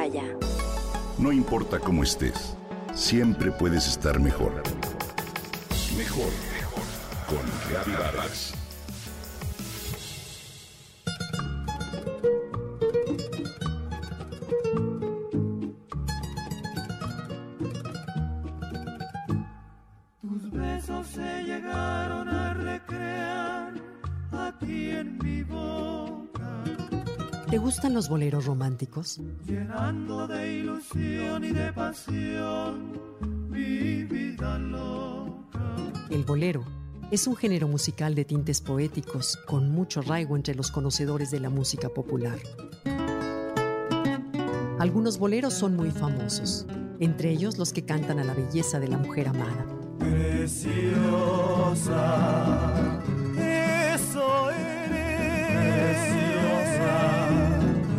[0.00, 0.24] Himalaya.
[1.18, 2.56] No importa cómo estés,
[2.94, 4.52] siempre puedes estar mejor.
[5.96, 6.84] Mejor, mejor.
[7.28, 8.54] Con Reavivadas.
[20.22, 23.74] Tus besos se llegaron a recrear
[24.32, 24.99] aquí.
[27.50, 29.20] ¿Te gustan los boleros románticos?
[29.44, 32.92] llenando de ilusión y de pasión
[33.50, 35.74] mi vida loca.
[36.10, 36.64] El bolero
[37.10, 41.50] es un género musical de tintes poéticos con mucho arraigo entre los conocedores de la
[41.50, 42.38] música popular.
[44.78, 46.66] Algunos boleros son muy famosos,
[47.00, 49.66] entre ellos los que cantan a la belleza de la mujer amada.
[49.98, 50.70] Preciosa,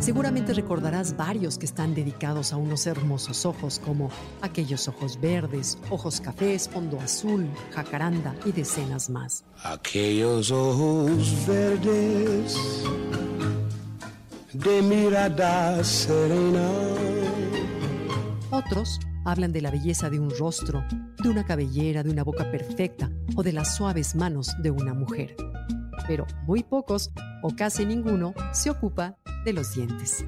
[0.00, 6.22] Seguramente recordarás varios que están dedicados a unos hermosos ojos como aquellos ojos verdes, ojos
[6.22, 9.44] cafés, fondo azul, jacaranda y decenas más.
[9.62, 12.56] Aquellos ojos verdes
[14.54, 16.66] de mirada serena.
[18.50, 20.82] Otros hablan de la belleza de un rostro,
[21.22, 25.36] de una cabellera, de una boca perfecta o de las suaves manos de una mujer.
[26.08, 27.12] Pero muy pocos,
[27.42, 30.24] o casi ninguno, se ocupa de los dientes.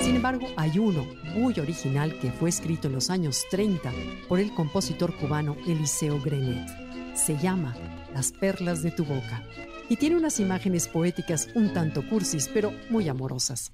[0.00, 3.92] Sin embargo, hay uno muy original que fue escrito en los años 30
[4.28, 6.68] por el compositor cubano Eliseo Grenet.
[7.14, 7.74] Se llama
[8.14, 9.42] Las perlas de tu boca
[9.88, 13.72] y tiene unas imágenes poéticas un tanto cursis, pero muy amorosas.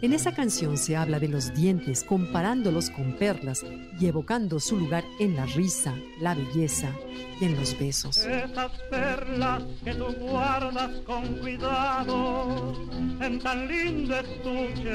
[0.00, 3.64] En esa canción se habla de los dientes comparándolos con perlas
[3.98, 6.92] y evocando su lugar en la risa, la belleza
[7.40, 8.18] y en los besos.
[8.18, 12.74] Esas perlas que tú guardas con cuidado
[13.20, 14.90] en tan lindo estuche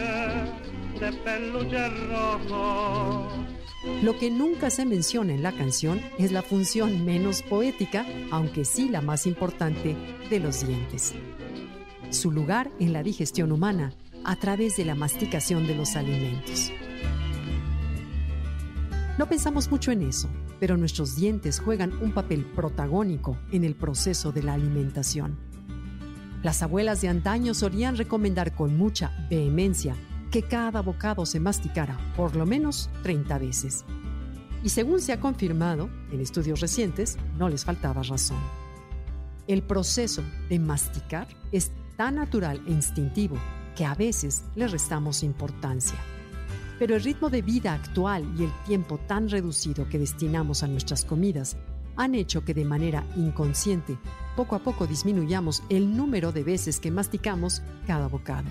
[1.00, 3.30] de peluche rojo.
[4.02, 8.88] Lo que nunca se menciona en la canción es la función menos poética, aunque sí
[8.88, 9.98] la más importante,
[10.30, 11.14] de los dientes.
[12.10, 13.94] Su lugar en la digestión humana
[14.24, 16.72] a través de la masticación de los alimentos.
[19.18, 20.30] No pensamos mucho en eso,
[20.62, 25.38] pero nuestros dientes juegan un papel protagónico en el proceso de la alimentación.
[26.42, 29.96] Las abuelas de antaño solían recomendar con mucha vehemencia
[30.34, 33.86] que cada bocado se masticara por lo menos 30 veces.
[34.64, 38.40] Y según se ha confirmado en estudios recientes, no les faltaba razón.
[39.46, 43.36] El proceso de masticar es tan natural e instintivo
[43.76, 46.00] que a veces le restamos importancia.
[46.80, 51.06] Pero el ritmo de vida actual y el tiempo tan reducido que destinamos a nuestras
[51.06, 51.58] comidas
[51.96, 54.00] han hecho que de manera inconsciente
[54.36, 58.50] poco a poco disminuyamos el número de veces que masticamos cada bocado.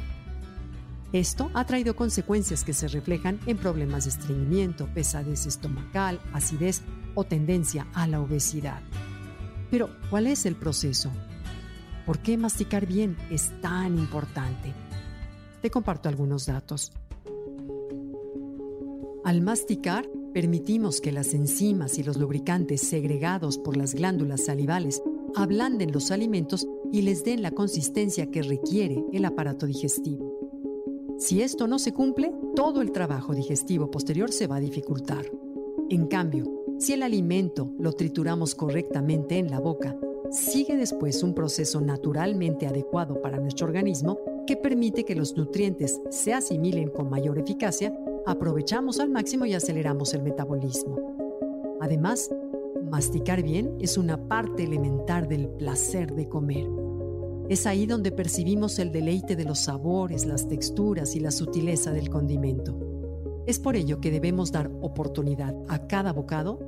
[1.13, 6.81] Esto ha traído consecuencias que se reflejan en problemas de estreñimiento, pesadez estomacal, acidez
[7.15, 8.81] o tendencia a la obesidad.
[9.71, 11.11] Pero, ¿cuál es el proceso?
[12.07, 14.73] ¿Por qué masticar bien es tan importante?
[15.61, 16.93] Te comparto algunos datos.
[19.23, 25.03] Al masticar, permitimos que las enzimas y los lubricantes segregados por las glándulas salivales
[25.37, 30.32] ablanden los alimentos y les den la consistencia que requiere el aparato digestivo.
[31.19, 35.25] Si esto no se cumple, todo el trabajo digestivo posterior se va a dificultar.
[35.89, 36.45] En cambio,
[36.79, 39.97] si el alimento lo trituramos correctamente en la boca,
[40.31, 46.35] sigue después un proceso naturalmente adecuado para nuestro organismo que permite que los nutrientes se
[46.35, 47.97] asimilen con mayor eficacia,
[48.27, 51.77] aprovechamos al máximo y aceleramos el metabolismo.
[51.81, 52.31] Además,
[52.91, 56.82] masticar bien es una parte elemental del placer de comer.
[57.49, 62.09] Es ahí donde percibimos el deleite de los sabores, las texturas y la sutileza del
[62.09, 62.79] condimento.
[63.47, 66.61] Es por ello que debemos dar oportunidad a cada bocado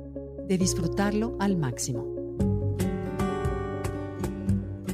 [0.47, 2.13] de disfrutarlo al máximo.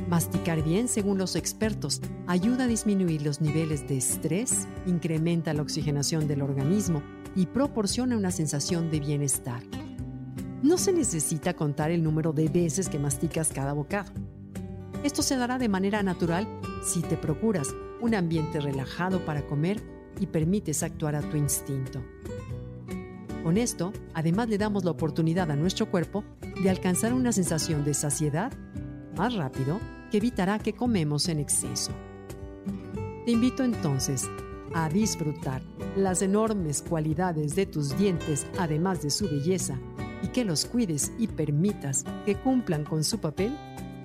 [0.08, 6.28] Masticar bien, según los expertos, ayuda a disminuir los niveles de estrés, incrementa la oxigenación
[6.28, 7.02] del organismo
[7.34, 9.64] y proporciona una sensación de bienestar.
[10.62, 14.12] No se necesita contar el número de veces que masticas cada bocado.
[15.04, 16.48] Esto se dará de manera natural
[16.84, 19.82] si te procuras un ambiente relajado para comer
[20.20, 22.04] y permites actuar a tu instinto.
[23.44, 26.24] Con esto, además le damos la oportunidad a nuestro cuerpo
[26.62, 28.54] de alcanzar una sensación de saciedad
[29.18, 29.80] más rápido
[30.12, 31.92] que evitará que comemos en exceso.
[33.26, 34.30] Te invito entonces
[34.76, 35.64] a disfrutar
[35.96, 39.80] las enormes cualidades de tus dientes, además de su belleza,
[40.22, 43.58] y que los cuides y permitas que cumplan con su papel